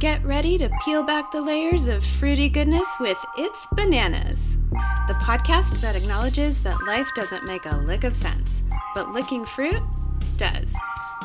[0.00, 4.56] Get ready to peel back the layers of fruity goodness with It's Bananas,
[5.06, 8.62] the podcast that acknowledges that life doesn't make a lick of sense,
[8.94, 9.82] but licking fruit
[10.38, 10.74] does.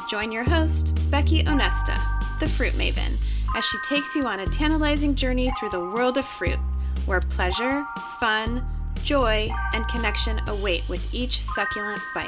[0.10, 1.98] Join your host, Becky Onesta,
[2.42, 3.16] the fruit maven,
[3.56, 6.60] as she takes you on a tantalizing journey through the world of fruit,
[7.06, 7.86] where pleasure,
[8.20, 8.62] fun,
[9.06, 12.28] joy, and connection await with each succulent bite.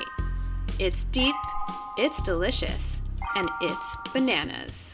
[0.80, 1.36] It's deep,
[1.98, 3.02] it's delicious,
[3.36, 4.94] and it's bananas.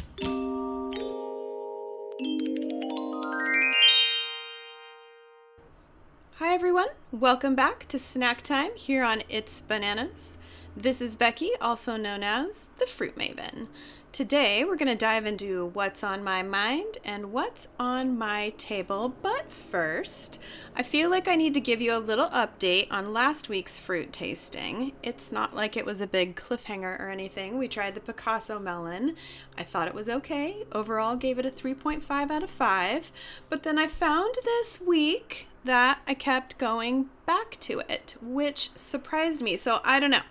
[6.54, 6.90] Hi, everyone.
[7.12, 10.38] Welcome back to Snack Time here on It's Bananas.
[10.78, 13.70] This is Becky, also known as the Fruit Maven.
[14.12, 19.16] Today, we're going to dive into what's on my mind and what's on my table.
[19.20, 20.40] But first,
[20.76, 24.14] I feel like I need to give you a little update on last week's fruit
[24.14, 24.92] tasting.
[25.02, 27.58] It's not like it was a big cliffhanger or anything.
[27.58, 29.16] We tried the Picasso melon.
[29.58, 30.66] I thought it was okay.
[30.72, 33.12] Overall, gave it a 3.5 out of 5.
[33.50, 39.42] But then I found this week that I kept going back to it, which surprised
[39.42, 39.58] me.
[39.58, 40.22] So I don't know.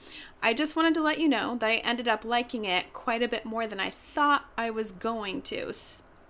[0.43, 3.29] I just wanted to let you know that I ended up liking it quite a
[3.29, 5.73] bit more than I thought I was going to.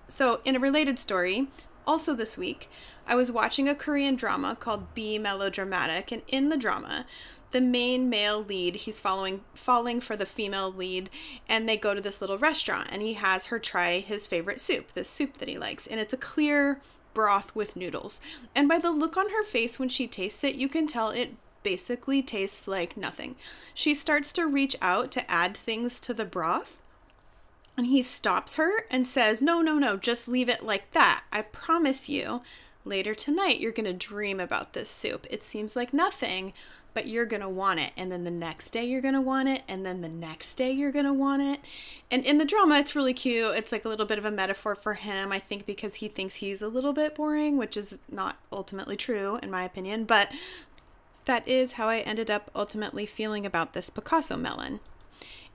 [0.08, 1.48] So, in a related story,
[1.86, 2.68] also this week,
[3.06, 7.06] I was watching a Korean drama called Be Melodramatic, and in the drama,
[7.52, 11.08] the main male lead he's following falling for the female lead
[11.48, 14.92] and they go to this little restaurant and he has her try his favorite soup
[14.92, 16.80] this soup that he likes and it's a clear
[17.14, 18.20] broth with noodles
[18.54, 21.34] and by the look on her face when she tastes it you can tell it
[21.62, 23.36] basically tastes like nothing.
[23.74, 26.80] She starts to reach out to add things to the broth.
[27.76, 31.24] And he stops her and says, No, no, no, just leave it like that.
[31.32, 32.42] I promise you,
[32.84, 35.26] later tonight, you're going to dream about this soup.
[35.30, 36.52] It seems like nothing,
[36.94, 37.92] but you're going to want it.
[37.96, 39.62] And then the next day, you're going to want it.
[39.68, 41.60] And then the next day, you're going to want it.
[42.10, 43.56] And in the drama, it's really cute.
[43.56, 46.36] It's like a little bit of a metaphor for him, I think, because he thinks
[46.36, 50.04] he's a little bit boring, which is not ultimately true, in my opinion.
[50.04, 50.30] But
[51.24, 54.80] that is how I ended up ultimately feeling about this Picasso melon.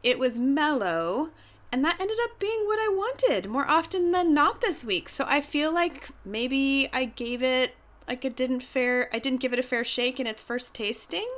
[0.04, 1.32] It was mellow,
[1.72, 5.10] and that ended up being what I wanted more often than not this week.
[5.10, 7.76] So I feel like maybe I gave it
[8.08, 11.30] like it didn't fair I didn't give it a fair shake in its first tasting.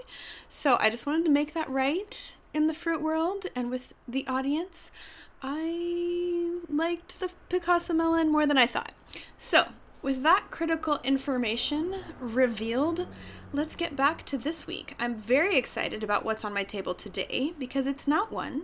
[0.48, 4.28] So I just wanted to make that right in the fruit world and with the
[4.28, 4.92] audience.
[5.42, 8.92] I liked the Picasso melon more than I thought.
[9.38, 9.70] So,
[10.02, 13.08] with that critical information revealed,
[13.54, 14.96] let's get back to this week.
[15.00, 18.64] I'm very excited about what's on my table today because it's not one,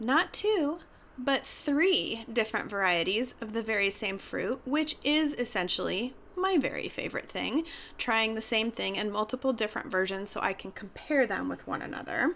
[0.00, 0.78] not two,
[1.18, 7.28] but three different varieties of the very same fruit, which is essentially my very favorite
[7.28, 7.64] thing
[7.96, 11.82] trying the same thing in multiple different versions so I can compare them with one
[11.82, 12.34] another.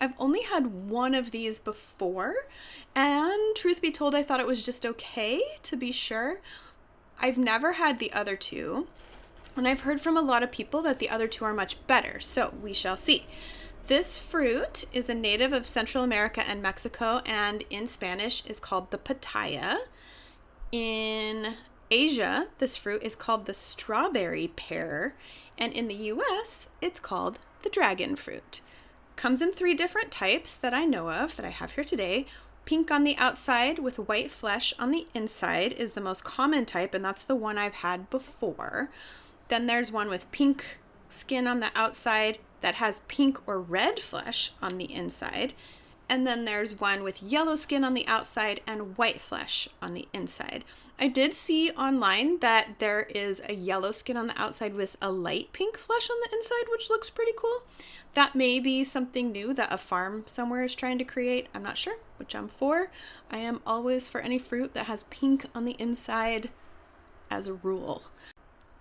[0.00, 2.34] I've only had one of these before,
[2.94, 6.40] and truth be told, I thought it was just okay to be sure.
[7.20, 8.88] I've never had the other two,
[9.54, 12.18] and I've heard from a lot of people that the other two are much better,
[12.18, 13.26] so we shall see.
[13.86, 18.90] This fruit is a native of Central America and Mexico, and in Spanish is called
[18.90, 19.76] the pitaya.
[20.72, 21.56] In
[21.92, 25.14] Asia, this fruit is called the strawberry pear,
[25.58, 28.62] and in the US, it's called the dragon fruit.
[29.14, 32.24] Comes in three different types that I know of that I have here today.
[32.64, 36.94] Pink on the outside with white flesh on the inside is the most common type,
[36.94, 38.88] and that's the one I've had before.
[39.48, 40.78] Then there's one with pink
[41.10, 45.52] skin on the outside that has pink or red flesh on the inside.
[46.12, 50.06] And then there's one with yellow skin on the outside and white flesh on the
[50.12, 50.62] inside.
[50.98, 55.10] I did see online that there is a yellow skin on the outside with a
[55.10, 57.62] light pink flesh on the inside, which looks pretty cool.
[58.12, 61.48] That may be something new that a farm somewhere is trying to create.
[61.54, 62.90] I'm not sure, which I'm for.
[63.30, 66.50] I am always for any fruit that has pink on the inside
[67.30, 68.02] as a rule.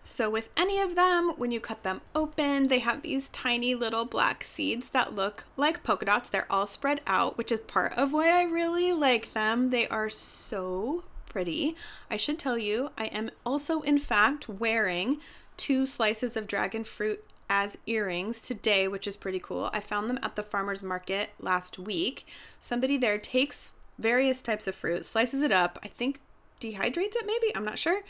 [0.03, 4.05] So, with any of them, when you cut them open, they have these tiny little
[4.05, 6.29] black seeds that look like polka dots.
[6.29, 9.69] They're all spread out, which is part of why I really like them.
[9.69, 11.75] They are so pretty.
[12.09, 15.19] I should tell you, I am also, in fact, wearing
[15.55, 19.69] two slices of dragon fruit as earrings today, which is pretty cool.
[19.73, 22.25] I found them at the farmer's market last week.
[22.59, 26.19] Somebody there takes various types of fruit, slices it up, I think
[26.61, 27.55] dehydrates it maybe?
[27.55, 28.01] I'm not sure.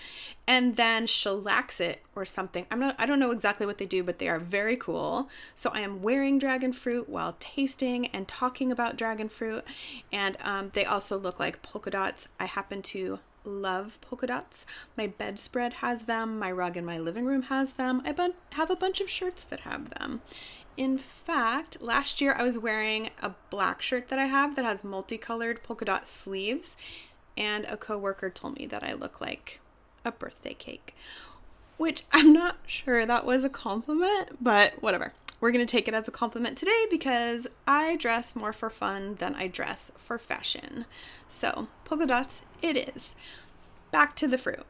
[0.47, 2.65] And then shellacks it or something.
[2.69, 5.29] I'm not i don't know exactly what they do but they are very cool.
[5.55, 9.63] So i am wearing dragon fruit while tasting and talking about dragon fruit.
[10.11, 12.27] And um, they also look like polka dots.
[12.39, 14.65] I happen to love polka dots.
[14.97, 16.37] My bedspread has them.
[16.37, 18.01] My rug in my living room has them.
[18.05, 18.13] I
[18.51, 20.21] have a bunch of shirts that have them.
[20.77, 24.83] In fact, last year I was wearing a black shirt that I have that has
[24.83, 26.77] multicolored polka dot sleeves
[27.37, 29.59] and a coworker told me that I look like
[30.03, 30.95] a birthday cake,
[31.77, 35.13] which I'm not sure that was a compliment, but whatever.
[35.39, 39.15] We're going to take it as a compliment today because I dress more for fun
[39.15, 40.85] than I dress for fashion.
[41.29, 43.15] So, polka dots, it is.
[43.89, 44.65] Back to the fruit.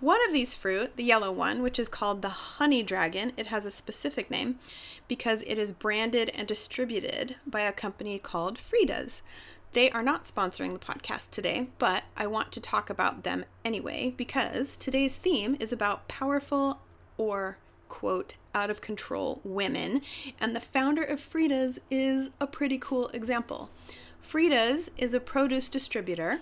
[0.00, 3.66] One of these fruit, the yellow one, which is called the honey dragon, it has
[3.66, 4.58] a specific name
[5.06, 9.22] because it is branded and distributed by a company called Frieda's.
[9.72, 14.12] They are not sponsoring the podcast today, but I want to talk about them anyway
[14.16, 16.80] because today's theme is about powerful
[17.16, 17.56] or
[17.88, 20.00] quote out of control women,
[20.40, 23.70] and the founder of Frieda's is a pretty cool example.
[24.20, 26.40] Frieda's is a produce distributor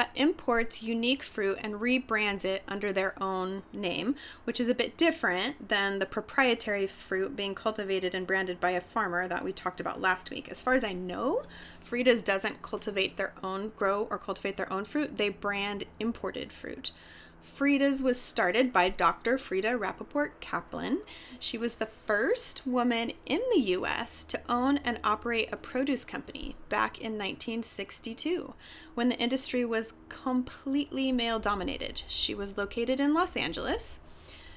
[0.00, 4.14] that imports unique fruit and rebrands it under their own name,
[4.44, 8.80] which is a bit different than the proprietary fruit being cultivated and branded by a
[8.80, 10.48] farmer that we talked about last week.
[10.48, 11.42] As far as I know,
[11.82, 16.92] Frieda's doesn't cultivate their own, grow or cultivate their own fruit, they brand imported fruit.
[17.42, 19.36] Frieda's was started by Dr.
[19.36, 20.98] Frieda Rapoport Caplan.
[21.38, 26.56] She was the first woman in the US to own and operate a produce company
[26.68, 28.54] back in 1962
[28.94, 32.02] when the industry was completely male dominated.
[32.08, 34.00] She was located in Los Angeles.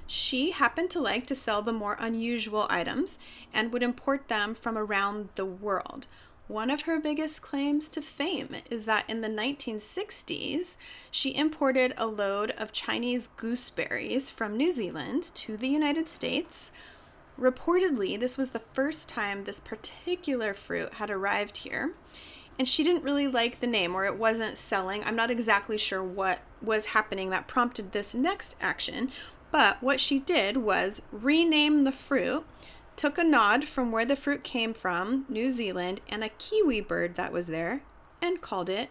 [0.06, 3.18] She happened to like to sell the more unusual items
[3.54, 6.08] and would import them from around the world.
[6.48, 10.76] One of her biggest claims to fame is that in the 1960s,
[11.10, 16.74] she imported a load of Chinese gooseberries from New Zealand to the United States.
[17.40, 21.94] Reportedly, this was the first time this particular fruit had arrived here,
[22.60, 25.02] and she didn't really like the name or it wasn't selling.
[25.04, 29.12] I'm not exactly sure what was happening that prompted this next action,
[29.50, 32.46] but what she did was rename the fruit
[32.96, 37.16] took a nod from where the fruit came from, New Zealand, and a kiwi bird
[37.16, 37.82] that was there,
[38.22, 38.90] and called it,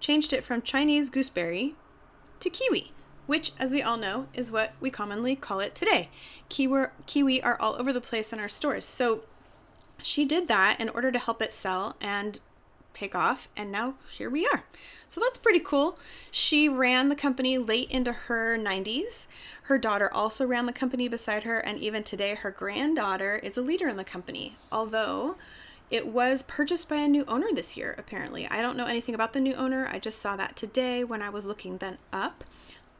[0.00, 1.74] changed it from Chinese gooseberry
[2.40, 2.92] to kiwi,
[3.26, 6.08] which, as we all know, is what we commonly call it today.
[6.48, 8.84] Kiwi, kiwi are all over the place in our stores.
[8.84, 9.22] So
[10.02, 12.38] she did that in order to help it sell and
[12.98, 14.64] take off, and now here we are.
[15.06, 15.98] So that's pretty cool.
[16.30, 19.26] She ran the company late into her 90s.
[19.64, 23.62] Her daughter also ran the company beside her, and even today, her granddaughter is a
[23.62, 24.56] leader in the company.
[24.72, 25.36] Although
[25.90, 28.46] it was purchased by a new owner this year, apparently.
[28.46, 29.88] I don't know anything about the new owner.
[29.90, 32.44] I just saw that today when I was looking then up.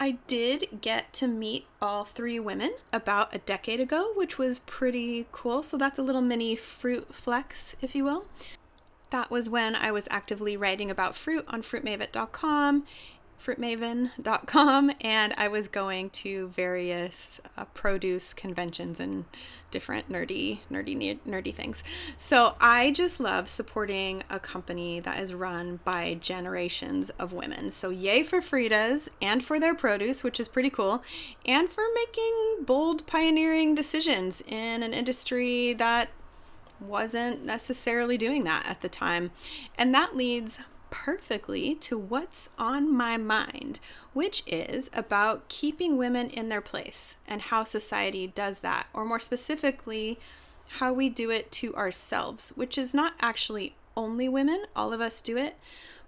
[0.01, 5.27] I did get to meet all three women about a decade ago, which was pretty
[5.33, 5.63] cool.
[5.63, 8.27] So that's a little mini fruit flex, if you will.
[9.11, 12.85] That was when I was actively writing about fruit on fruitmaven.com,
[13.43, 19.25] fruitmaven.com, and I was going to various uh, produce conventions and
[19.71, 21.83] different nerdy, nerdy, nerdy things.
[22.17, 27.71] So I just love supporting a company that is run by generations of women.
[27.71, 31.03] So yay for Frieda's and for their produce, which is pretty cool,
[31.47, 36.09] and for making bold, pioneering decisions in an industry that
[36.81, 39.31] wasn't necessarily doing that at the time.
[39.77, 40.61] And that leads
[40.91, 43.81] perfectly to what's on my mind,
[44.13, 49.21] which is about keeping women in their place and how society does that, or more
[49.21, 50.19] specifically,
[50.79, 55.21] how we do it to ourselves, which is not actually only women, all of us
[55.21, 55.57] do it,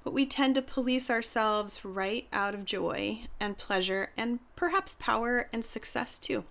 [0.05, 5.49] but we tend to police ourselves right out of joy and pleasure and perhaps power
[5.53, 6.45] and success too,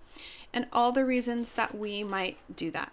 [0.52, 2.92] and all the reasons that we might do that.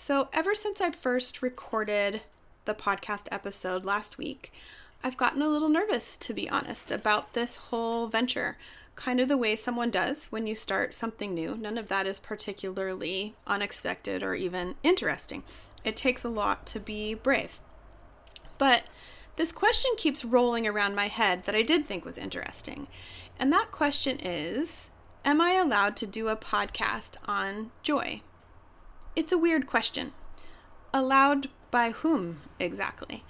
[0.00, 2.20] So, ever since I first recorded
[2.66, 4.52] the podcast episode last week,
[5.02, 8.56] I've gotten a little nervous, to be honest, about this whole venture.
[8.94, 11.56] Kind of the way someone does when you start something new.
[11.56, 15.42] None of that is particularly unexpected or even interesting.
[15.82, 17.58] It takes a lot to be brave.
[18.56, 18.84] But
[19.34, 22.86] this question keeps rolling around my head that I did think was interesting.
[23.36, 24.90] And that question is
[25.24, 28.22] Am I allowed to do a podcast on joy?
[29.18, 30.12] It's a weird question.
[30.94, 33.24] Allowed by whom exactly?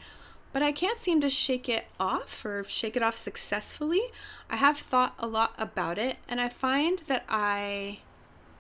[0.53, 4.03] But I can't seem to shake it off or shake it off successfully.
[4.51, 8.01] I have thought a lot about it, and I find that I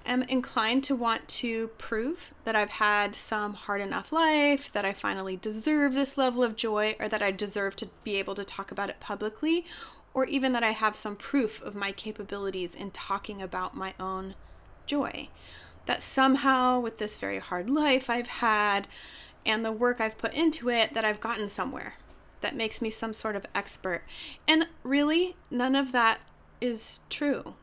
[0.06, 4.94] am inclined to want to prove that I've had some hard enough life, that I
[4.94, 8.70] finally deserve this level of joy, or that I deserve to be able to talk
[8.70, 9.66] about it publicly,
[10.14, 14.34] or even that I have some proof of my capabilities in talking about my own
[14.86, 15.28] joy
[15.88, 18.86] that somehow with this very hard life I've had
[19.46, 21.94] and the work I've put into it that I've gotten somewhere
[22.42, 24.02] that makes me some sort of expert.
[24.46, 26.20] And really, none of that
[26.60, 27.54] is true.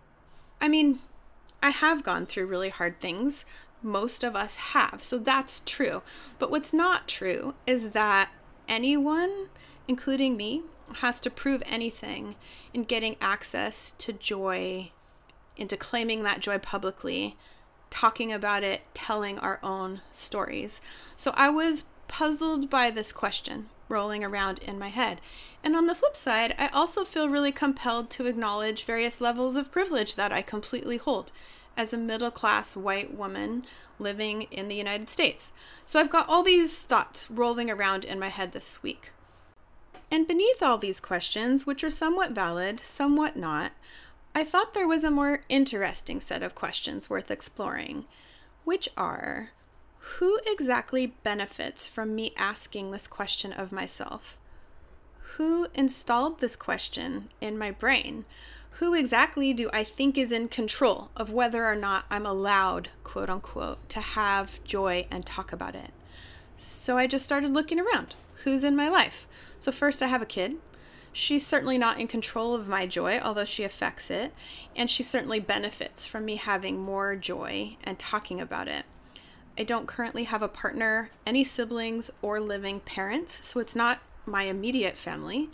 [0.60, 1.00] I mean,
[1.62, 3.46] I have gone through really hard things.
[3.84, 5.04] Most of us have.
[5.04, 6.02] So that's true.
[6.40, 8.32] But what's not true is that
[8.68, 9.50] anyone,
[9.88, 10.64] including me,
[10.96, 12.34] has to prove anything
[12.74, 14.92] in getting access to joy,
[15.58, 17.38] into claiming that joy publicly,
[17.96, 20.82] talking about it, telling our own stories.
[21.16, 25.22] So I was puzzled by this question rolling around in my head.
[25.64, 29.72] And on the flip side, I also feel really compelled to acknowledge various levels of
[29.72, 31.32] privilege that I completely hold
[31.78, 33.66] as a middle class white woman
[33.98, 35.54] living in the United States.
[35.86, 39.12] So I've got all these thoughts rolling around in my head this week.
[40.12, 43.72] And beneath all these questions, which are somewhat valid, somewhat not,
[44.38, 48.04] I thought there was a more interesting set of questions worth exploring,
[48.66, 49.52] which are
[50.18, 54.38] who exactly benefits from me asking this question of myself?
[55.38, 58.26] Who installed this question in my brain?
[58.72, 63.30] Who exactly do I think is in control of whether or not I'm allowed, quote
[63.30, 65.92] unquote, to have joy and talk about it?
[66.58, 68.16] So I just started looking around.
[68.44, 69.28] Who's in my life?
[69.60, 70.58] So, first, I have a kid.
[71.18, 74.34] She's certainly not in control of my joy, although she affects it,
[74.76, 78.84] and she certainly benefits from me having more joy and talking about it.
[79.58, 84.44] I don't currently have a partner, any siblings, or living parents, so it's not my
[84.44, 85.50] immediate family.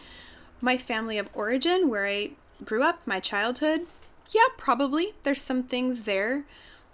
[0.62, 2.32] My family of origin, where I
[2.66, 3.82] grew up, my childhood,
[4.32, 5.14] yeah, probably.
[5.22, 6.44] There's some things there.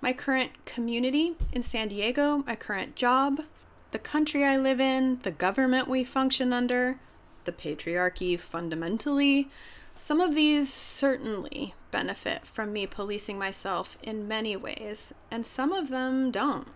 [0.01, 3.43] My current community in San Diego, my current job,
[3.91, 6.99] the country I live in, the government we function under,
[7.47, 9.49] the patriarchy fundamentally.
[9.97, 15.89] Some of these certainly benefit from me policing myself in many ways, and some of
[15.89, 16.67] them don't.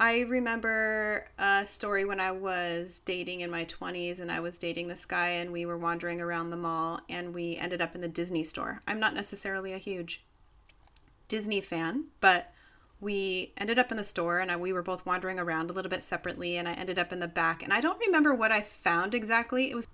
[0.00, 4.88] I remember a story when I was dating in my 20s and I was dating
[4.88, 8.08] this guy and we were wandering around the mall and we ended up in the
[8.08, 8.80] Disney store.
[8.88, 10.24] I'm not necessarily a huge
[11.28, 12.52] Disney fan, but
[13.04, 15.90] we ended up in the store and I, we were both wandering around a little
[15.90, 18.62] bit separately and I ended up in the back and I don't remember what I
[18.62, 19.70] found exactly.
[19.70, 19.86] It was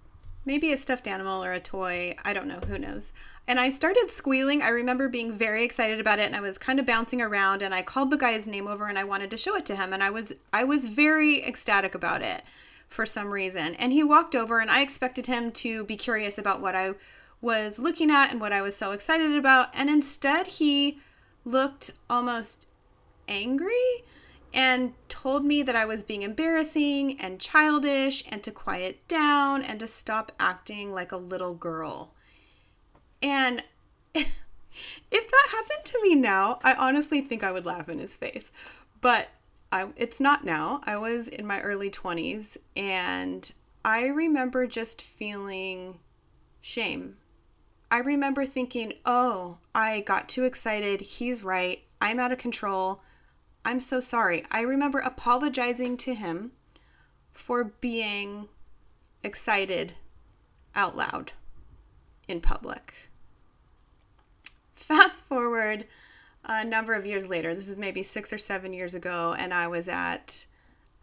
[0.47, 2.15] maybe a stuffed animal or a toy.
[2.25, 3.13] I don't know, who knows.
[3.49, 4.63] And I started squealing.
[4.63, 7.75] I remember being very excited about it and I was kind of bouncing around and
[7.75, 10.03] I called the guy's name over and I wanted to show it to him and
[10.03, 12.43] I was I was very ecstatic about it
[12.87, 13.75] for some reason.
[13.75, 16.95] And he walked over and I expected him to be curious about what I
[17.41, 21.01] was looking at and what I was so excited about and instead he
[21.45, 22.67] looked almost
[23.31, 24.05] angry
[24.53, 29.79] and told me that I was being embarrassing and childish and to quiet down and
[29.81, 32.13] to stop acting like a little girl.
[33.23, 33.63] And
[34.15, 34.27] if
[35.11, 38.51] that happened to me now, I honestly think I would laugh in his face.
[39.01, 39.29] But
[39.71, 40.81] I, it's not now.
[40.85, 43.51] I was in my early 20s and
[43.85, 46.01] I remember just feeling
[46.61, 47.17] shame.
[47.91, 51.01] I remember thinking, oh, I got too excited.
[51.01, 51.83] He's right.
[52.01, 53.03] I'm out of control.
[53.65, 54.45] I'm so sorry.
[54.51, 56.53] I remember apologizing to him
[57.33, 58.49] for being
[59.23, 59.95] excited
[60.75, 61.33] out loud
[62.27, 62.95] in public.
[64.73, 65.87] Fast forward
[66.45, 69.67] a number of years later, this is maybe six or seven years ago, and I
[69.67, 70.47] was at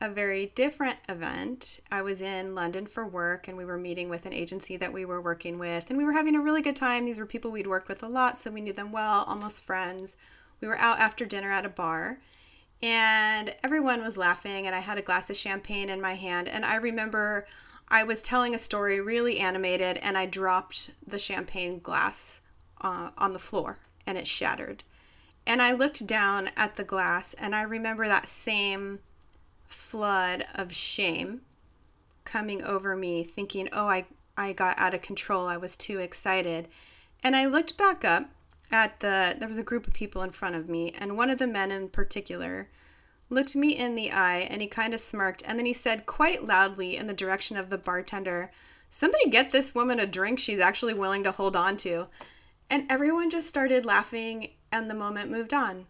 [0.01, 1.79] a very different event.
[1.91, 5.05] I was in London for work and we were meeting with an agency that we
[5.05, 7.05] were working with, and we were having a really good time.
[7.05, 10.15] These were people we'd worked with a lot, so we knew them well, almost friends.
[10.59, 12.19] We were out after dinner at a bar
[12.81, 16.63] and everyone was laughing and i had a glass of champagne in my hand and
[16.63, 17.47] i remember
[17.89, 22.41] i was telling a story really animated and i dropped the champagne glass
[22.81, 24.83] uh, on the floor and it shattered.
[25.45, 28.99] And i looked down at the glass and i remember that same
[29.65, 31.41] flood of shame
[32.23, 34.05] coming over me thinking oh i
[34.37, 35.47] i got out of control.
[35.47, 36.67] I was too excited.
[37.23, 38.29] And i looked back up
[38.71, 41.37] at the there was a group of people in front of me and one of
[41.37, 42.69] the men in particular
[43.29, 46.43] looked me in the eye and he kind of smirked and then he said quite
[46.43, 48.51] loudly in the direction of the bartender
[48.89, 52.07] somebody get this woman a drink she's actually willing to hold on to.
[52.69, 55.87] And everyone just started laughing and the moment moved on.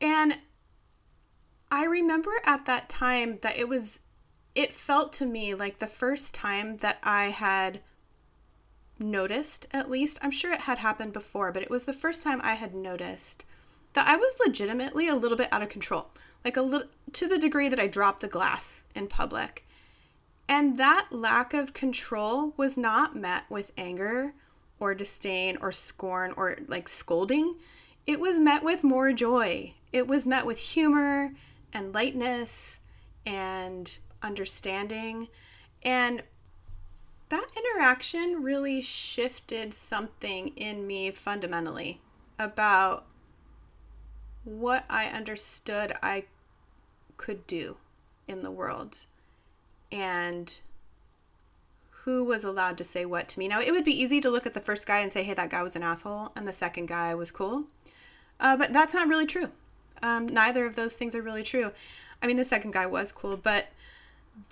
[0.00, 0.38] And
[1.70, 4.00] i remember at that time that it was
[4.54, 7.80] it felt to me like the first time that i had
[8.98, 10.18] noticed, at least.
[10.22, 13.44] I'm sure it had happened before, but it was the first time I had noticed
[13.94, 16.10] that I was legitimately a little bit out of control.
[16.44, 19.66] Like a little to the degree that I dropped a glass in public.
[20.48, 24.34] And that lack of control was not met with anger
[24.78, 27.54] or disdain or scorn or like scolding.
[28.06, 29.72] It was met with more joy.
[29.92, 31.32] It was met with humor
[31.72, 32.80] and lightness
[33.24, 35.28] and understanding.
[35.82, 36.22] And
[37.34, 42.00] that interaction really shifted something in me fundamentally
[42.38, 43.06] about
[44.44, 46.26] what I understood I
[47.16, 47.76] could do
[48.28, 49.06] in the world
[49.90, 50.56] and
[51.90, 53.48] who was allowed to say what to me.
[53.48, 55.50] Now, it would be easy to look at the first guy and say, hey, that
[55.50, 57.64] guy was an asshole, and the second guy was cool.
[58.38, 59.48] Uh, but that's not really true.
[60.02, 61.72] Um, neither of those things are really true.
[62.22, 63.68] I mean, the second guy was cool, but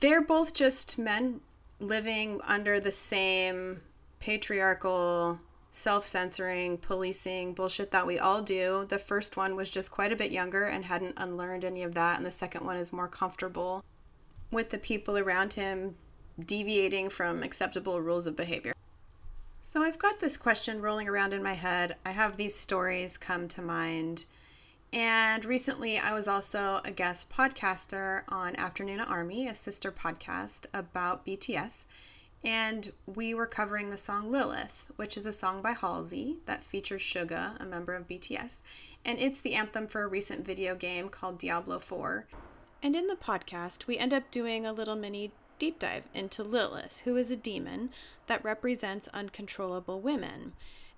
[0.01, 1.43] they're both just men
[1.83, 3.83] living under the same
[4.21, 8.87] patriarchal, self censoring, policing bullshit that we all do.
[8.89, 12.17] The first one was just quite a bit younger and hadn't unlearned any of that,
[12.17, 13.85] and the second one is more comfortable
[14.51, 15.97] with the people around him
[16.39, 18.73] deviating from acceptable rules of behavior.
[19.61, 21.97] So I've got this question rolling around in my head.
[22.05, 24.27] I have these stories come to mind.
[24.93, 31.25] And recently, I was also a guest podcaster on Afternoon Army, a sister podcast about
[31.25, 31.85] BTS.
[32.45, 37.03] And we were covering the song Lilith, which is a song by Halsey that features
[37.03, 38.61] Suga, a member of BTS.
[39.05, 42.27] And it's the anthem for a recent video game called Diablo 4.
[42.83, 47.01] And in the podcast, we end up doing a little mini deep dive into Lilith,
[47.05, 47.91] who is a demon
[48.27, 50.53] that represents uncontrollable women.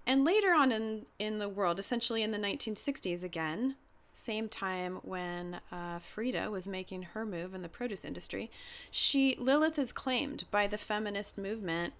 [0.07, 3.77] And later on in, in the world, essentially in the 1960s again,
[4.15, 8.51] same time when uh, Frieda was making her move in the produce industry,
[8.91, 11.93] she Lilith is claimed by the feminist movement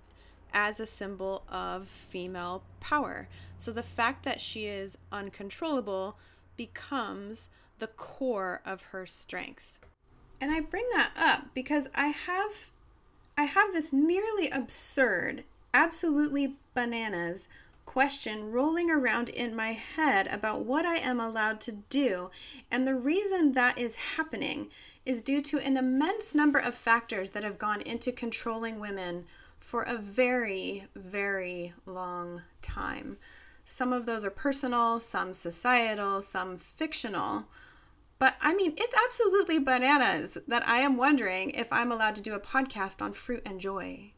[0.53, 3.29] as a symbol of female power.
[3.57, 6.17] So the fact that she is uncontrollable
[6.57, 7.49] becomes
[7.81, 9.81] the core of her strength.
[10.41, 12.71] And I bring that up because I have
[13.37, 15.43] I have this nearly absurd,
[15.73, 17.49] absolutely bananas
[17.85, 22.31] question rolling around in my head about what I am allowed to do.
[22.71, 24.69] And the reason that is happening
[25.05, 29.27] is due to an immense number of factors that have gone into controlling women
[29.59, 33.19] for a very, very long time.
[33.65, 37.45] Some of those are personal, some societal, some fictional.
[38.19, 42.35] But I mean, it's absolutely bananas that I am wondering if I'm allowed to do
[42.35, 44.14] a podcast on fruit and joy.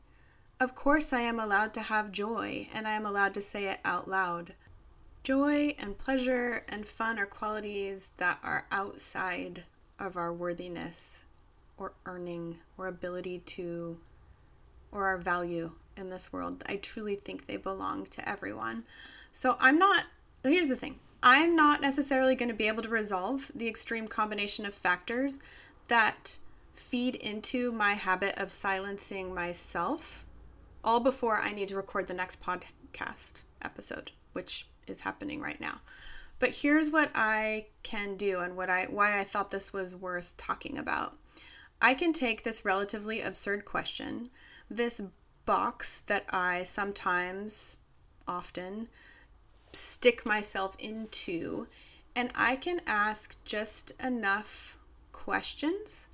[0.59, 3.81] Of course, I am allowed to have joy, and I am allowed to say it
[3.85, 4.55] out loud.
[5.23, 9.65] Joy and pleasure and fun are qualities that are outside
[9.99, 11.25] of our worthiness
[11.77, 13.99] or earning or ability to
[14.91, 16.65] or our value in this world.
[16.67, 18.85] I truly think they belong to everyone.
[19.33, 20.05] So I'm not,
[20.43, 24.65] here's the thing I'm not necessarily going to be able to resolve the extreme combination
[24.65, 25.39] of factors
[25.89, 26.39] that
[26.73, 30.26] feed into my habit of silencing myself
[30.87, 35.81] all before I need to record the next podcast episode, which is happening right now.
[36.39, 40.37] But here's what I can do and what I why I thought this was worth
[40.37, 41.17] talking about.
[41.83, 44.31] I can take this relatively absurd question,
[44.71, 45.03] this
[45.45, 47.79] box that I sometimes
[48.29, 48.89] often
[49.73, 51.67] stick myself into,
[52.15, 54.79] and I can ask just enough
[55.13, 56.07] questions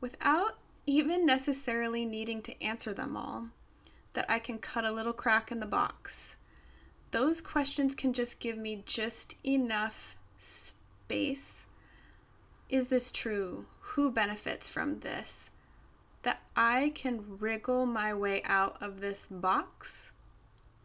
[0.00, 3.48] without even necessarily needing to answer them all
[4.16, 6.36] that I can cut a little crack in the box.
[7.10, 11.66] Those questions can just give me just enough space.
[12.70, 13.66] Is this true?
[13.80, 15.50] Who benefits from this?
[16.22, 20.12] That I can wriggle my way out of this box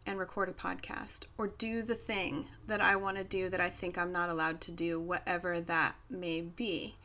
[0.06, 3.70] and record a podcast or do the thing that I want to do that I
[3.70, 6.96] think I'm not allowed to do, whatever that may be.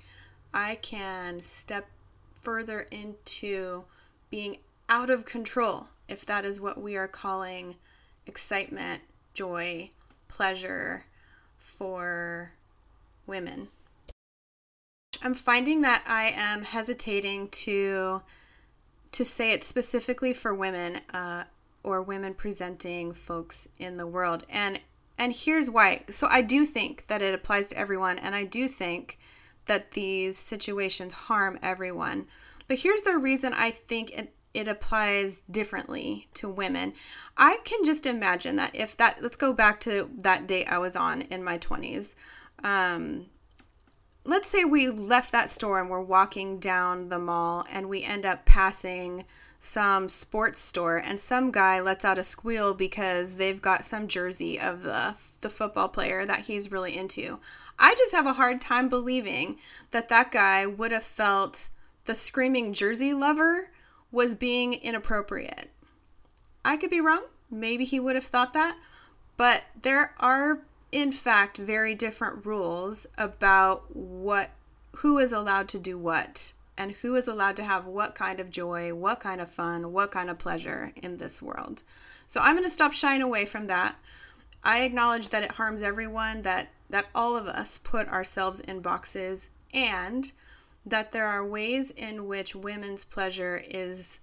[0.53, 1.87] I can step
[2.41, 3.85] further into
[4.29, 4.57] being
[4.89, 7.75] out of control if that is what we are calling
[8.25, 9.01] excitement,
[9.33, 9.89] joy,
[10.27, 11.05] pleasure
[11.57, 12.53] for
[13.25, 13.69] women.
[15.21, 18.21] I'm finding that I am hesitating to
[19.13, 21.45] to say it specifically for women uh,
[21.81, 24.79] or women presenting folks in the world, and
[25.17, 26.03] and here's why.
[26.09, 29.17] So I do think that it applies to everyone, and I do think
[29.65, 32.27] that these situations harm everyone.
[32.67, 36.93] But here's the reason I think it it applies differently to women.
[37.37, 40.95] I can just imagine that if that, let's go back to that date I was
[40.95, 42.15] on in my 20s.
[42.63, 43.27] Um,
[44.25, 48.25] let's say we left that store and we're walking down the mall and we end
[48.25, 49.25] up passing
[49.59, 54.59] some sports store and some guy lets out a squeal because they've got some jersey
[54.59, 57.39] of the the football player that he's really into.
[57.77, 59.57] I just have a hard time believing
[59.91, 61.69] that that guy would have felt
[62.05, 63.69] the screaming jersey lover
[64.11, 65.69] was being inappropriate.
[66.63, 67.23] I could be wrong.
[67.49, 68.77] Maybe he would have thought that.
[69.37, 70.59] But there are,
[70.91, 74.51] in fact, very different rules about what
[74.97, 78.49] who is allowed to do what and who is allowed to have what kind of
[78.49, 81.83] joy, what kind of fun, what kind of pleasure in this world.
[82.27, 83.95] So I'm going to stop shying away from that.
[84.63, 89.49] I acknowledge that it harms everyone, that that all of us put ourselves in boxes
[89.73, 90.31] and
[90.89, 94.19] that there are ways in which women's pleasure is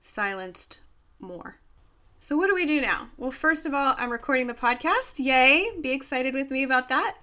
[0.00, 0.80] silenced
[1.18, 1.56] more.
[2.20, 3.10] So, what do we do now?
[3.16, 5.18] Well, first of all, I'm recording the podcast.
[5.18, 5.70] Yay!
[5.80, 7.16] Be excited with me about that.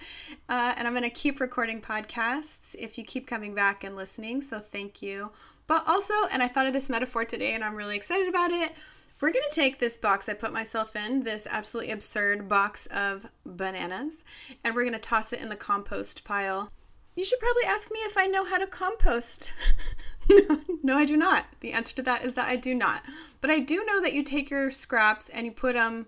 [0.47, 4.41] Uh, and I'm going to keep recording podcasts if you keep coming back and listening.
[4.41, 5.31] So, thank you.
[5.67, 8.71] But also, and I thought of this metaphor today and I'm really excited about it.
[9.19, 13.25] We're going to take this box I put myself in, this absolutely absurd box of
[13.45, 14.23] bananas,
[14.63, 16.69] and we're going to toss it in the compost pile.
[17.15, 19.53] You should probably ask me if I know how to compost.
[20.29, 21.45] no, no, I do not.
[21.61, 23.03] The answer to that is that I do not.
[23.39, 26.07] But I do know that you take your scraps and you put them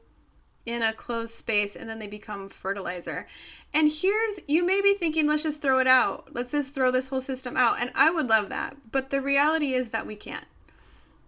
[0.65, 3.25] in a closed space and then they become fertilizer.
[3.73, 6.27] And here's, you may be thinking, let's just throw it out.
[6.33, 7.79] Let's just throw this whole system out.
[7.79, 8.75] And I would love that.
[8.91, 10.45] But the reality is that we can't.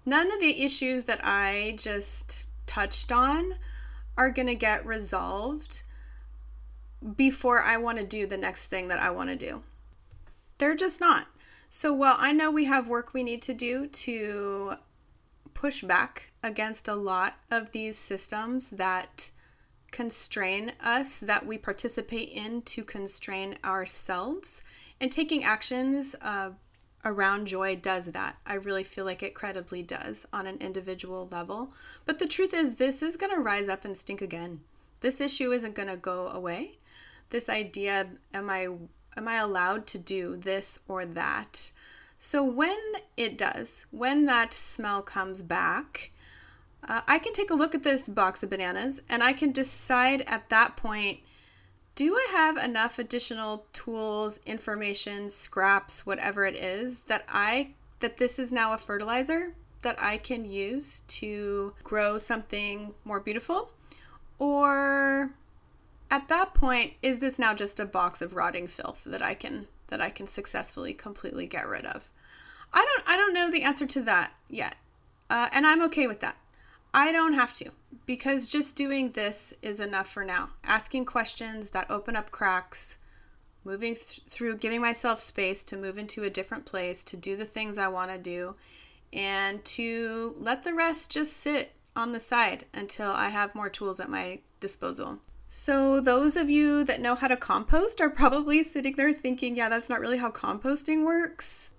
[0.06, 3.56] None of the issues that I just touched on
[4.18, 5.84] are going to get resolved
[7.16, 9.64] before I want to do the next thing that I want to do.
[10.58, 11.28] They're just not.
[11.70, 14.74] So while I know we have work we need to do to
[15.54, 19.30] push back against a lot of these systems that
[19.92, 24.62] constrain us, that we participate in to constrain ourselves,
[25.02, 26.52] and taking actions uh,
[27.06, 28.38] around joy does that.
[28.46, 31.72] I really feel like it credibly does on an individual level.
[32.06, 34.62] But the truth is, this is going to rise up and stink again.
[35.02, 36.74] This issue isn't going to go away.
[37.30, 38.68] This idea, am I
[39.18, 41.72] am I allowed to do this or that?
[42.18, 42.78] So when
[43.16, 46.12] it does, when that smell comes back,
[46.88, 50.22] uh, I can take a look at this box of bananas and I can decide
[50.28, 51.20] at that point
[51.96, 58.40] do I have enough additional tools, information, scraps, whatever it is that I that this
[58.40, 63.72] is now a fertilizer that I can use to grow something more beautiful?
[64.38, 65.32] Or
[66.12, 69.68] at that point is this now just a box of rotting filth that i can
[69.88, 72.10] that i can successfully completely get rid of?
[72.74, 74.76] I don't i don't know the answer to that yet.
[75.30, 76.38] Uh, and i'm okay with that.
[76.94, 77.72] I don't have to
[78.06, 80.50] because just doing this is enough for now.
[80.64, 82.98] Asking questions that open up cracks
[83.64, 87.46] moving th- through giving myself space to move into a different place to do the
[87.46, 88.56] things i want to do
[89.12, 94.00] and to let the rest just sit on the side until i have more tools
[94.00, 95.20] at my disposal
[95.52, 99.68] so, those of you that know how to compost are probably sitting there thinking, yeah,
[99.68, 101.72] that's not really how composting works.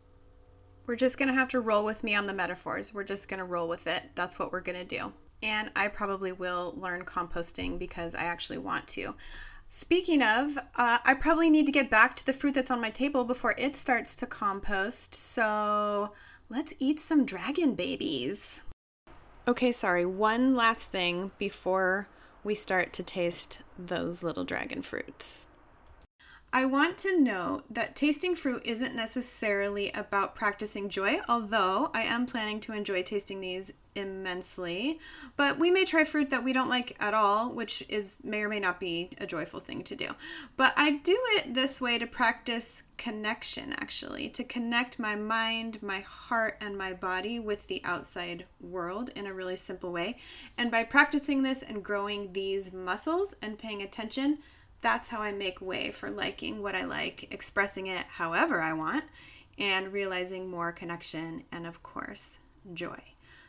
[0.86, 2.92] We're just going to have to roll with me on the metaphors.
[2.92, 4.02] We're just going to roll with it.
[4.16, 5.12] That's what we're going to do.
[5.44, 9.14] And I probably will learn composting because I actually want to.
[9.68, 12.90] Speaking of, uh, I probably need to get back to the fruit that's on my
[12.90, 15.14] table before it starts to compost.
[15.14, 16.12] So,
[16.48, 18.62] let's eat some dragon babies.
[19.46, 20.04] Okay, sorry.
[20.04, 22.08] One last thing before
[22.42, 25.46] we start to taste those little dragon fruits.
[26.52, 32.26] I want to note that tasting fruit isn't necessarily about practicing joy, although I am
[32.26, 34.98] planning to enjoy tasting these immensely.
[35.36, 38.48] But we may try fruit that we don't like at all, which is may or
[38.48, 40.08] may not be a joyful thing to do.
[40.56, 46.00] But I do it this way to practice connection actually, to connect my mind, my
[46.00, 50.16] heart and my body with the outside world in a really simple way.
[50.58, 54.38] And by practicing this and growing these muscles and paying attention,
[54.80, 59.04] that's how I make way for liking what I like, expressing it however I want,
[59.58, 62.38] and realizing more connection and, of course,
[62.72, 63.00] joy.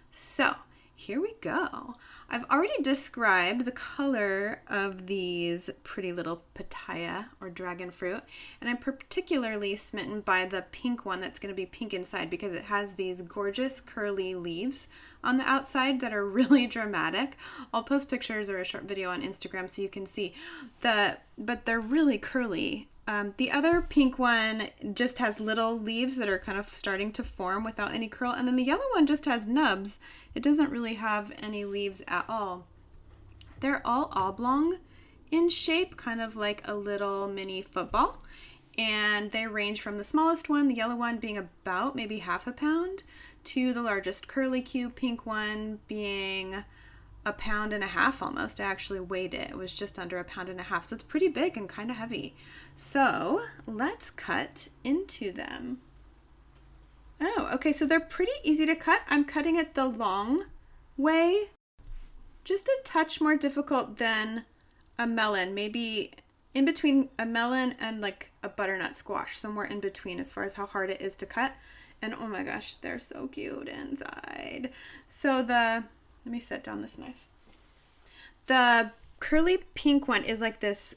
[0.10, 0.56] So,
[1.02, 1.96] here we go.
[2.30, 8.22] I've already described the color of these pretty little pitaya or dragon fruit,
[8.62, 12.56] and I'm particularly smitten by the pink one that's going to be pink inside because
[12.56, 14.88] it has these gorgeous curly leaves
[15.24, 17.36] on the outside that are really dramatic.
[17.74, 20.36] I'll post pictures or a short video on Instagram so you can see
[20.82, 22.90] the but they're really curly.
[23.08, 27.24] Um, the other pink one just has little leaves that are kind of starting to
[27.24, 30.00] form without any curl, and then the yellow one just has nubs
[30.34, 32.68] it doesn't really have any leaves at all.
[33.60, 34.78] They're all oblong
[35.30, 38.24] in shape, kind of like a little mini football.
[38.78, 42.54] And they range from the smallest one, the yellow one, being about maybe half a
[42.54, 43.04] pound,
[43.44, 46.64] to the largest curly cube pink one being
[47.26, 48.60] a pound and a half almost.
[48.60, 49.52] I actually weighed it.
[49.52, 50.86] It was just under a pound and a half.
[50.86, 52.34] So it's pretty big and kind of heavy.
[52.76, 55.80] So let's cut into them.
[57.20, 59.02] Oh, okay, so they're pretty easy to cut.
[59.08, 60.46] I'm cutting it the long
[60.98, 61.50] way.
[62.44, 64.46] Just a touch more difficult than
[64.98, 65.54] a melon.
[65.54, 66.12] Maybe
[66.56, 70.56] in between a melon and like a butternut squash, somewhere in between as far as
[70.56, 71.54] how hard it is to cut.
[72.02, 74.72] And oh my gosh, they're so cute inside.
[75.08, 75.84] So the,
[76.26, 77.28] let me set down this knife.
[78.48, 80.96] The curly pink one is like this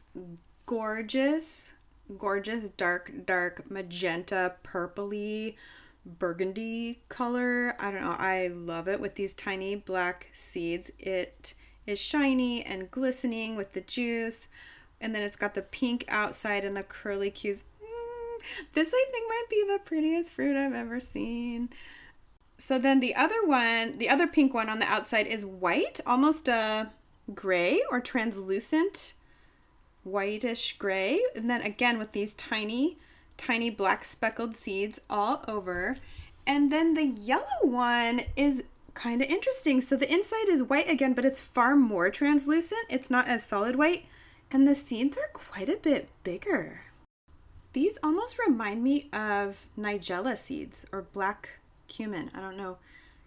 [0.66, 1.72] gorgeous,
[2.18, 5.56] gorgeous dark, dark magenta, purpley
[6.04, 7.74] burgundy color.
[7.78, 8.16] I don't know.
[8.18, 10.90] I love it with these tiny black seeds.
[10.98, 11.54] It
[11.86, 14.48] is shiny and glistening with the juice.
[15.00, 17.64] And then it's got the pink outside and the curly cues.
[17.82, 21.70] Mm, this, I think, might be the prettiest fruit I've ever seen.
[22.56, 26.48] So then the other one, the other pink one on the outside is white, almost
[26.48, 26.90] a
[27.34, 29.14] gray or translucent
[30.04, 31.20] whitish gray.
[31.34, 32.98] And then again with these tiny,
[33.36, 35.96] tiny black speckled seeds all over.
[36.46, 39.80] And then the yellow one is kind of interesting.
[39.80, 42.86] So the inside is white again, but it's far more translucent.
[42.88, 44.06] It's not as solid white.
[44.50, 46.82] And the seeds are quite a bit bigger.
[47.72, 52.30] These almost remind me of nigella seeds or black cumin.
[52.34, 52.78] I don't know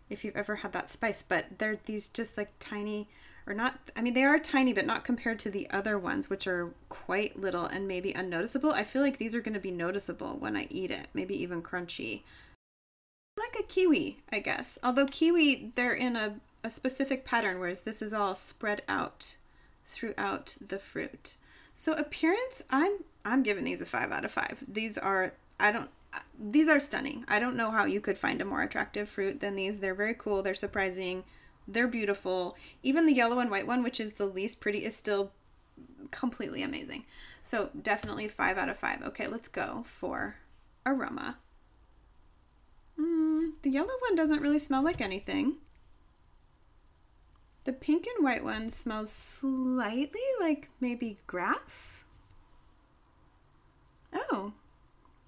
[0.09, 3.07] if you've ever had that spice, but they're these just like tiny
[3.45, 6.47] or not I mean they are tiny but not compared to the other ones which
[6.47, 8.71] are quite little and maybe unnoticeable.
[8.71, 11.61] I feel like these are going to be noticeable when I eat it, maybe even
[11.61, 12.21] crunchy.
[13.37, 14.77] Like a kiwi, I guess.
[14.83, 19.35] Although kiwi they're in a, a specific pattern whereas this is all spread out
[19.85, 21.35] throughout the fruit.
[21.73, 24.65] So appearance, I'm I'm giving these a 5 out of 5.
[24.67, 25.89] These are I don't
[26.39, 27.25] these are stunning.
[27.27, 29.79] I don't know how you could find a more attractive fruit than these.
[29.79, 31.23] They're very cool, they're surprising
[31.67, 32.55] they're beautiful.
[32.81, 35.31] Even the yellow and white one, which is the least pretty, is still
[36.11, 37.05] completely amazing.
[37.43, 39.03] So definitely five out of five.
[39.03, 40.37] Okay, let's go for
[40.85, 41.37] aroma.
[42.99, 45.57] Mm, the yellow one doesn't really smell like anything.
[47.65, 52.05] The pink and white one smells slightly like maybe grass.
[54.13, 54.53] Oh,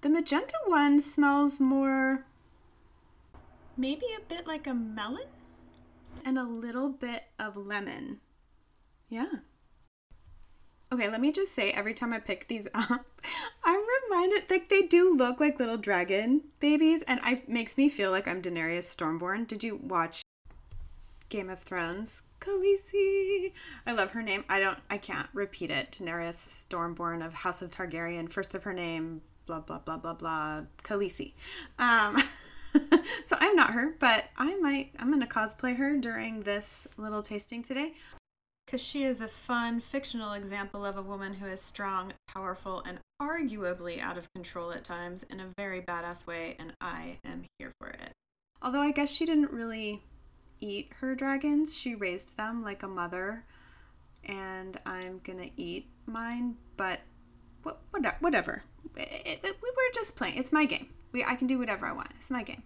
[0.00, 2.24] the magenta one smells more
[3.80, 5.26] maybe a bit like a melon
[6.24, 8.20] and a little bit of lemon.
[9.08, 9.30] Yeah.
[10.92, 13.06] Okay, let me just say every time I pick these up,
[13.64, 18.10] I'm reminded like they do look like little dragon babies, and it makes me feel
[18.10, 19.46] like I'm Daenerys Stormborn.
[19.46, 20.22] Did you watch
[21.28, 22.22] Game of Thrones?
[22.40, 23.52] Khaleesi.
[23.86, 24.44] I love her name.
[24.48, 24.78] I don't.
[24.90, 25.92] I can't repeat it.
[25.92, 28.30] Daenerys Stormborn of House of Targaryen.
[28.30, 29.22] First of her name.
[29.50, 30.62] Blah blah blah blah blah.
[30.84, 31.32] Khaleesi.
[31.80, 32.22] Um.
[33.24, 37.64] so I'm not her, but I might, I'm to cosplay her during this little tasting
[37.64, 37.94] today.
[38.64, 43.00] Because she is a fun, fictional example of a woman who is strong, powerful, and
[43.20, 47.72] arguably out of control at times in a very badass way, and I am here
[47.80, 48.12] for it.
[48.62, 50.00] Although I guess she didn't really
[50.60, 53.44] eat her dragons, she raised them like a mother,
[54.22, 57.00] and I'm gonna eat mine, but
[58.20, 58.62] whatever.
[58.96, 60.36] We were just playing.
[60.36, 60.88] It's my game.
[61.12, 62.10] We, I can do whatever I want.
[62.16, 62.62] It's my game.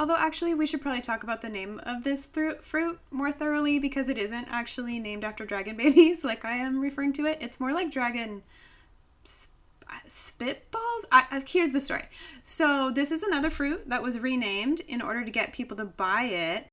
[0.00, 2.28] Although, actually, we should probably talk about the name of this
[2.60, 7.12] fruit more thoroughly because it isn't actually named after dragon babies like I am referring
[7.14, 7.38] to it.
[7.40, 8.42] It's more like dragon
[9.26, 9.50] sp-
[10.06, 11.04] spitballs.
[11.10, 12.04] I, uh, here's the story.
[12.44, 16.24] So, this is another fruit that was renamed in order to get people to buy
[16.24, 16.68] it.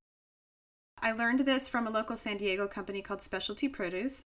[1.02, 4.22] I learned this from a local San Diego company called Specialty Produce.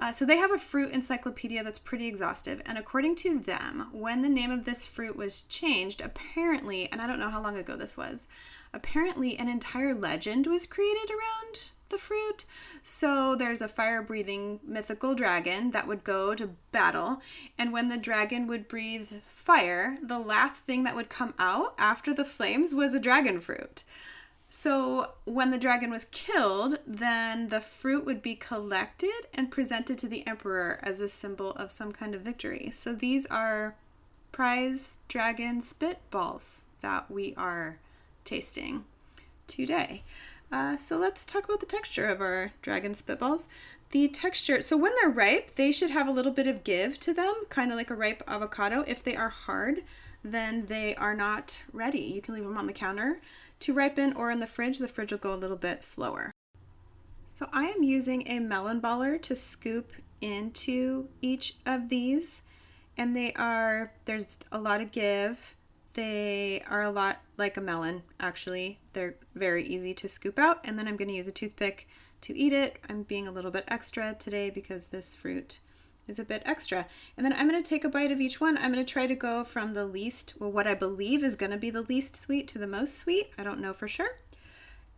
[0.00, 2.62] Uh, so they have a fruit encyclopedia that's pretty exhaustive.
[2.64, 7.06] And according to them, when the name of this fruit was changed, apparently, and I
[7.06, 8.26] don't know how long ago this was,
[8.72, 12.46] apparently an entire legend was created around the fruit.
[12.82, 17.20] So there's a fire breathing mythical dragon that would go to battle.
[17.58, 22.14] And when the dragon would breathe fire, the last thing that would come out after
[22.14, 23.82] the flames was a dragon fruit.
[24.52, 30.08] So, when the dragon was killed, then the fruit would be collected and presented to
[30.08, 32.72] the emperor as a symbol of some kind of victory.
[32.74, 33.76] So, these are
[34.32, 37.78] prize dragon spitballs that we are
[38.24, 38.86] tasting
[39.46, 40.02] today.
[40.50, 43.46] Uh, so, let's talk about the texture of our dragon spitballs.
[43.92, 47.14] The texture, so when they're ripe, they should have a little bit of give to
[47.14, 48.82] them, kind of like a ripe avocado.
[48.88, 49.84] If they are hard,
[50.24, 52.00] then they are not ready.
[52.00, 53.20] You can leave them on the counter
[53.60, 56.32] to ripen or in the fridge, the fridge will go a little bit slower.
[57.26, 62.42] So I am using a melon baller to scoop into each of these
[62.96, 65.56] and they are there's a lot of give.
[65.94, 68.78] They are a lot like a melon actually.
[68.92, 71.88] They're very easy to scoop out and then I'm going to use a toothpick
[72.22, 72.78] to eat it.
[72.88, 75.60] I'm being a little bit extra today because this fruit
[76.10, 76.86] is a bit extra.
[77.16, 78.58] And then I'm going to take a bite of each one.
[78.58, 81.52] I'm going to try to go from the least, well, what I believe is going
[81.52, 83.30] to be the least sweet to the most sweet.
[83.38, 84.18] I don't know for sure.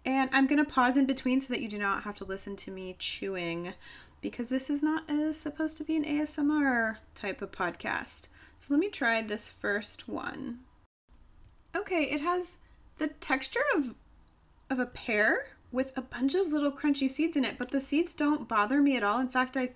[0.04, 2.56] And I'm going to pause in between so that you do not have to listen
[2.56, 3.74] to me chewing
[4.20, 8.28] because this is not a, supposed to be an ASMR type of podcast.
[8.56, 10.60] So let me try this first one.
[11.76, 12.58] Okay, it has
[12.98, 13.94] the texture of
[14.70, 18.14] of a pear with a bunch of little crunchy seeds in it, but the seeds
[18.14, 19.18] don't bother me at all.
[19.18, 19.70] In fact, I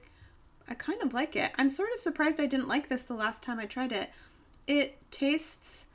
[0.68, 1.52] I kind of like it.
[1.57, 4.11] I'm sort of surprised I didn't like this the last time I tried it.
[4.66, 5.87] It tastes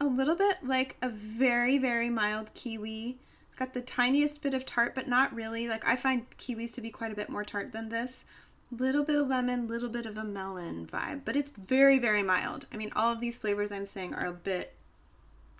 [0.00, 3.18] a little bit like a very, very mild kiwi.
[3.48, 5.68] It's got the tiniest bit of tart, but not really.
[5.68, 8.24] Like I find kiwis to be quite a bit more tart than this.
[8.72, 12.66] Little bit of lemon, little bit of a melon vibe, but it's very, very mild.
[12.72, 14.74] I mean, all of these flavors I'm saying are a bit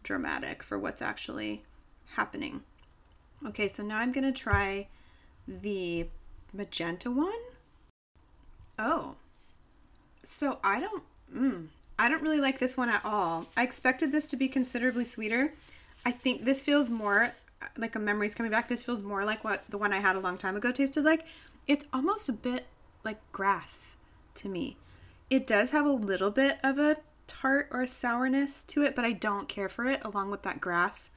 [0.03, 1.63] dramatic for what's actually
[2.17, 2.63] happening.
[3.47, 4.89] Okay, so now I'm gonna try
[5.47, 6.09] the
[6.53, 7.33] magenta one.
[8.79, 9.17] Oh,
[10.23, 11.03] so I don't,
[11.35, 13.47] mm, I don't really like this one at all.
[13.57, 15.55] I expected this to be considerably sweeter.
[16.05, 17.33] I think this feels more
[17.77, 18.69] like a memory's coming back.
[18.69, 21.27] This feels more like what the one I had a long time ago tasted like.
[21.67, 22.67] It's almost a bit
[23.05, 23.97] like grass
[24.35, 24.77] to me.
[25.31, 29.05] It does have a little bit of a tart or a sourness to it, but
[29.05, 31.11] I don't care for it along with that grass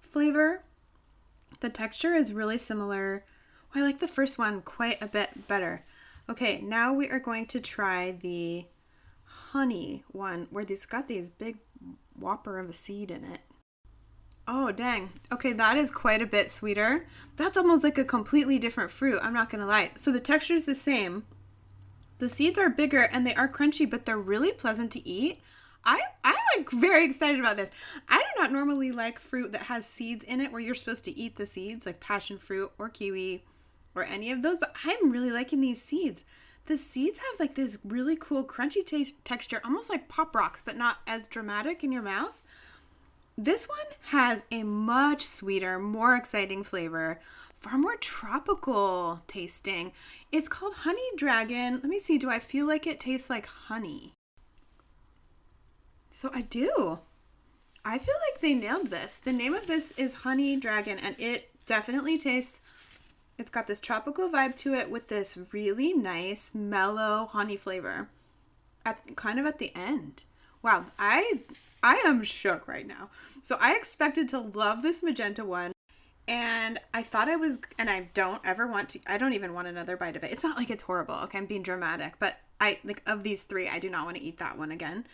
[0.00, 0.62] flavor.
[1.60, 3.24] The texture is really similar.
[3.74, 5.82] I like the first one quite a bit better.
[6.28, 8.66] Okay, now we are going to try the
[9.22, 11.58] honey one where it's got these big
[12.18, 13.40] whopper of a seed in it.
[14.48, 15.10] Oh, dang.
[15.32, 17.06] Okay, that is quite a bit sweeter.
[17.36, 19.18] That's almost like a completely different fruit.
[19.22, 19.90] I'm not going to lie.
[19.94, 21.24] So the texture is the same.
[22.18, 25.40] The seeds are bigger and they are crunchy, but they're really pleasant to eat.
[25.84, 27.70] I I'm like very excited about this.
[28.08, 31.16] I do not normally like fruit that has seeds in it where you're supposed to
[31.16, 33.44] eat the seeds, like passion fruit or kiwi
[33.96, 36.24] or any of those, but I'm really liking these seeds.
[36.66, 40.76] The seeds have like this really cool crunchy taste texture, almost like pop rocks, but
[40.76, 42.44] not as dramatic in your mouth.
[43.38, 47.20] This one has a much sweeter, more exciting flavor,
[47.54, 49.92] far more tropical tasting.
[50.32, 51.74] It's called Honey Dragon.
[51.74, 54.12] Let me see, do I feel like it tastes like honey?
[56.10, 56.98] So I do.
[57.84, 59.18] I feel like they nailed this.
[59.18, 62.60] The name of this is Honey Dragon, and it definitely tastes.
[63.38, 68.08] It's got this tropical vibe to it with this really nice, mellow honey flavor.
[68.84, 70.24] At kind of at the end.
[70.62, 71.40] Wow, I
[71.82, 73.10] I am shook right now.
[73.42, 75.72] So I expected to love this magenta one.
[76.28, 79.68] And I thought I was, and I don't ever want to, I don't even want
[79.68, 80.32] another bite of it.
[80.32, 81.14] It's not like it's horrible.
[81.24, 84.22] Okay, I'm being dramatic, but I, like, of these three, I do not want to
[84.22, 85.06] eat that one again.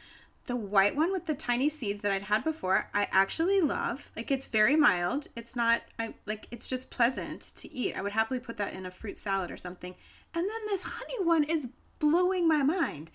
[0.47, 4.11] The white one with the tiny seeds that I'd had before, I actually love.
[4.17, 5.29] Like it's very mild.
[5.37, 7.97] It's not I like it's just pleasant to eat.
[7.97, 9.95] I would happily put that in a fruit salad or something.
[10.35, 13.11] And then this honey one is blowing my mind.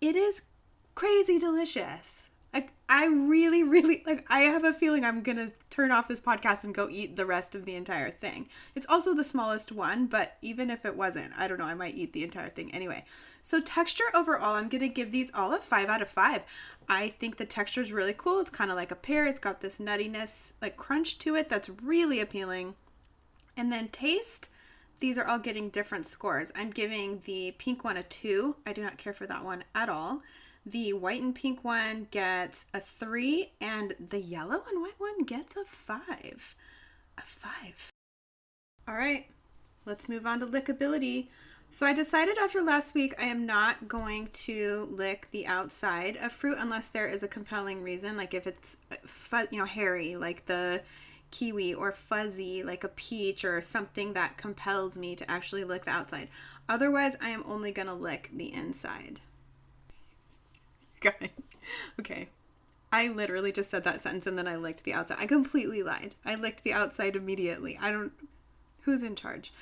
[0.00, 0.42] It is
[0.94, 2.19] crazy delicious.
[2.92, 6.74] I really really like I have a feeling I'm to turn off this podcast and
[6.74, 8.48] go eat the rest of the entire thing.
[8.74, 11.94] It's also the smallest one, but even if it wasn't, I don't know, I might
[11.94, 13.04] eat the entire thing anyway.
[13.42, 16.42] So texture overall, I'm to give these all a 5 out of 5.
[16.88, 18.40] I think the texture is really cool.
[18.40, 19.24] It's kind of like a pear.
[19.24, 22.74] It's got this nuttiness, like crunch to it that's really appealing.
[23.56, 24.48] And then taste,
[24.98, 26.50] these are all getting different scores.
[26.56, 28.56] I'm giving the pink one a 2.
[28.66, 30.22] I do not care for that one at all.
[30.66, 35.56] The white and pink one gets a 3 and the yellow and white one gets
[35.56, 36.54] a 5.
[37.18, 37.90] A 5.
[38.86, 39.26] All right.
[39.86, 41.28] Let's move on to lickability.
[41.72, 46.32] So I decided after last week I am not going to lick the outside of
[46.32, 50.44] fruit unless there is a compelling reason, like if it's uh, you know hairy, like
[50.46, 50.82] the
[51.30, 55.92] kiwi, or fuzzy, like a peach, or something that compels me to actually lick the
[55.92, 56.28] outside.
[56.68, 59.20] Otherwise, I am only gonna lick the inside.
[62.00, 62.28] okay.
[62.92, 65.18] I literally just said that sentence and then I licked the outside.
[65.20, 66.14] I completely lied.
[66.24, 67.78] I licked the outside immediately.
[67.80, 68.12] I don't.
[68.82, 69.52] Who's in charge?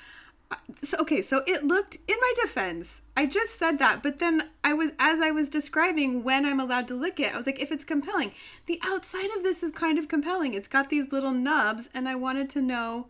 [0.51, 4.49] Uh, so okay so it looked in my defense i just said that but then
[4.63, 7.61] i was as i was describing when i'm allowed to lick it i was like
[7.61, 8.31] if it's compelling
[8.65, 12.15] the outside of this is kind of compelling it's got these little nubs and i
[12.15, 13.05] wanted to know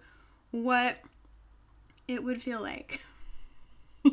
[0.52, 0.98] what
[2.10, 3.00] it would feel like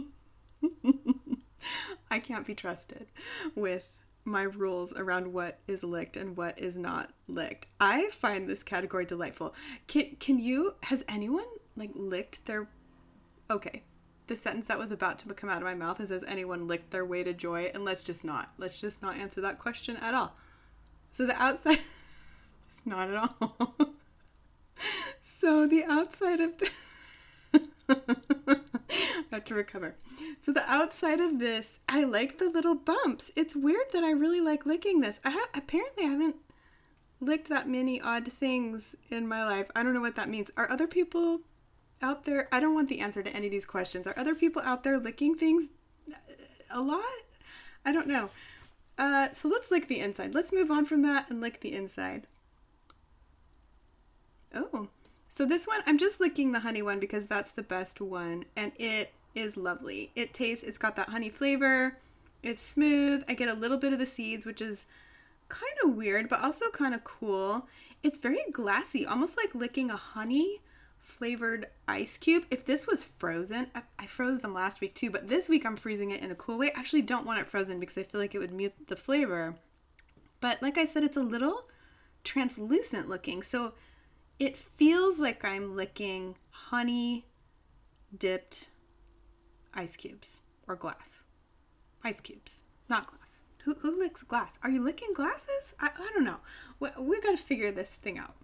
[2.08, 3.08] i can't be trusted
[3.56, 8.62] with my rules around what is licked and what is not licked i find this
[8.62, 9.54] category delightful
[9.86, 12.68] can, can you has anyone like licked their
[13.50, 13.82] okay,
[14.26, 16.90] the sentence that was about to come out of my mouth is Has anyone licked
[16.90, 17.70] their way to joy?
[17.74, 18.50] And let's just not.
[18.58, 20.34] Let's just not answer that question at all.
[21.12, 21.78] So the outside,
[22.68, 23.70] just not at all.
[25.22, 26.70] so the outside of the.
[29.30, 29.94] Have to recover.
[30.38, 33.30] So the outside of this, I like the little bumps.
[33.36, 35.20] It's weird that I really like licking this.
[35.24, 36.36] I ha- apparently I haven't
[37.20, 39.70] licked that many odd things in my life.
[39.74, 40.50] I don't know what that means.
[40.56, 41.40] Are other people
[42.02, 42.48] out there?
[42.52, 44.06] I don't want the answer to any of these questions.
[44.06, 45.70] Are other people out there licking things
[46.70, 47.02] a lot?
[47.84, 48.30] I don't know.
[48.98, 50.34] Uh, so let's lick the inside.
[50.34, 52.26] Let's move on from that and lick the inside.
[54.54, 54.88] Oh,
[55.36, 58.72] so this one, I'm just licking the honey one because that's the best one and
[58.78, 60.10] it is lovely.
[60.14, 61.98] It tastes, it's got that honey flavor.
[62.42, 63.22] It's smooth.
[63.28, 64.86] I get a little bit of the seeds, which is
[65.50, 67.68] kind of weird, but also kind of cool.
[68.02, 70.60] It's very glassy, almost like licking a honey
[71.00, 72.46] flavored ice cube.
[72.50, 75.76] If this was frozen, I, I, froze them last week too, but this week I'm
[75.76, 76.72] freezing it in a cool way.
[76.74, 79.54] I actually don't want it frozen because I feel like it would mute the flavor.
[80.40, 81.66] But like I said, it's a little
[82.24, 83.42] translucent looking.
[83.42, 83.74] So
[84.38, 87.26] it feels like I'm licking honey
[88.16, 88.68] dipped
[89.74, 91.24] ice cubes or glass.
[92.04, 93.42] Ice cubes, not glass.
[93.64, 94.58] Who, who licks glass?
[94.62, 95.74] Are you licking glasses?
[95.80, 96.38] I, I don't know.
[96.78, 98.34] We, we got to figure this thing out.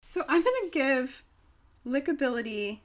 [0.00, 1.24] So I'm going to give
[1.86, 2.80] lickability.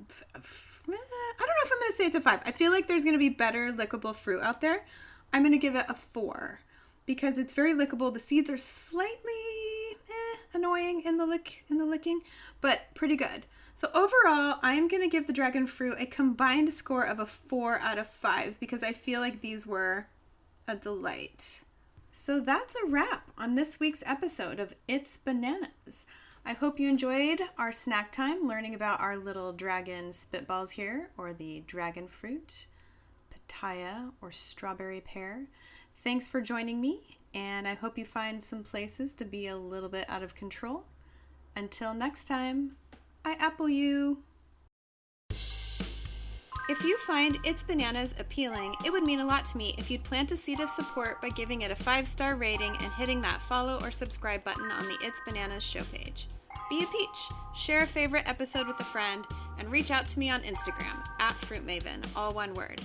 [0.00, 0.40] I
[0.86, 2.40] don't know if I'm going to say it's a five.
[2.44, 4.84] I feel like there's going to be better lickable fruit out there.
[5.32, 6.60] I'm going to give it a four
[7.06, 8.12] because it's very lickable.
[8.12, 9.63] The seeds are slightly eh,
[10.54, 12.20] annoying in the lick in the licking,
[12.60, 13.46] but pretty good.
[13.74, 17.80] So overall, I'm going to give the dragon fruit a combined score of a 4
[17.80, 20.06] out of 5 because I feel like these were
[20.68, 21.62] a delight.
[22.12, 26.06] So that's a wrap on this week's episode of It's Bananas.
[26.46, 31.32] I hope you enjoyed our snack time learning about our little dragon spitballs here, or
[31.32, 32.66] the dragon fruit,
[33.32, 35.46] pitaya, or strawberry pear.
[35.96, 39.88] Thanks for joining me, and I hope you find some places to be a little
[39.88, 40.84] bit out of control.
[41.56, 42.76] Until next time,
[43.24, 44.18] I apple you.
[46.66, 50.02] If you find It's Bananas appealing, it would mean a lot to me if you'd
[50.02, 53.42] plant a seed of support by giving it a five star rating and hitting that
[53.42, 56.26] follow or subscribe button on the It's Bananas show page.
[56.70, 59.26] Be a peach, share a favorite episode with a friend,
[59.58, 62.80] and reach out to me on Instagram at FruitMaven, all one word.